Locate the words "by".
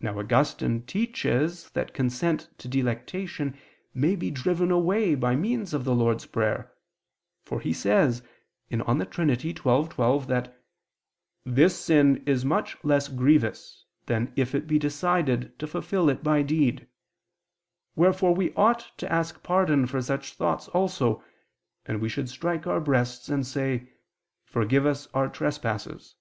5.14-5.36, 16.24-16.40